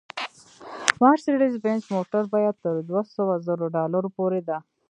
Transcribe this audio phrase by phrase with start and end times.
[1.01, 4.57] مارسېډیز بینز موټر بیه تر دوه سوه زرو ډالرو پورې ده